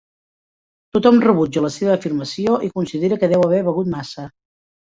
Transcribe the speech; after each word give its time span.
Tothom 0.97 1.19
rebutja 1.25 1.63
la 1.67 1.71
seva 1.77 1.93
afirmació 1.97 2.57
i 2.69 2.73
considera 2.81 3.21
que 3.25 3.33
deu 3.35 3.47
haver 3.49 3.61
begut 3.71 3.93
massa. 3.97 4.27